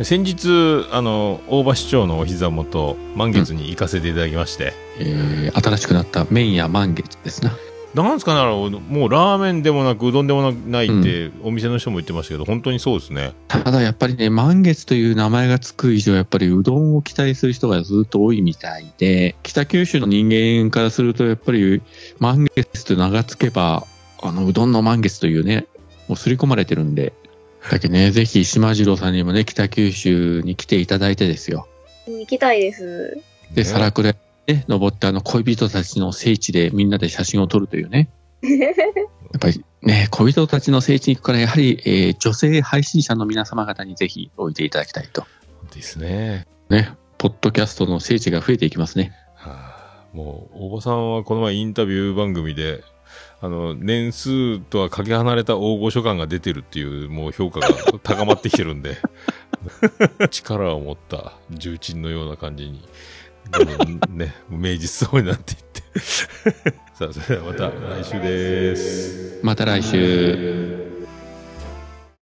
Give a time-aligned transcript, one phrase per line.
[0.00, 4.72] 先日、あの、大場市長のお膝元、満月に行かせていただきまして。
[4.98, 7.52] えー、新しくなった麺屋満月ですな。
[7.94, 8.40] なんですかね、
[8.88, 13.34] もうラーメンでもなく、うどんでもないって、お店の人も言ってましたけど、本当にそうですね。
[13.48, 21.82] ただやっぱりね、満月という名前がつく以上、やっぱりうどんを期待する人がずっと多いみたいで、北九州の人間からすると、やっぱり
[22.18, 23.86] 満月と名がつけば、
[24.22, 25.66] あの、うどんの満月というね、
[26.08, 27.12] もう刷り込まれてるんで、
[27.70, 31.68] だけどね、ぜひ島次郎さんにもね、北九州に来ていただいてですよ。
[32.06, 33.22] 行きたいです。
[33.54, 34.14] で、ね皿倉
[34.46, 38.08] ね、登ってあの恋人たちの聖地でみんなで写真を撮るというね。
[38.42, 38.48] や
[39.36, 45.24] っぱりね、恋人たちの聖地に行くから、やはり、えー女性配信者の皆様方にぜひ置いていただきたいと。
[45.74, 46.46] ですね。
[46.68, 49.12] ね、ポッドキャストの聖地が増えていきますね。
[49.34, 52.82] はあ、もう、大場さんはこの前インタビュー番組で、
[53.42, 57.68] あの、年数とはかけ離れた大御所感が出てるっていう、もう評価が
[58.00, 58.96] 高まってきてるんで、
[60.30, 62.88] 力を持った重鎮のような感じに、
[64.10, 65.82] ね、名実そうになっていって。
[66.94, 69.40] さあ、それではまた来週です。
[69.42, 70.81] また来週。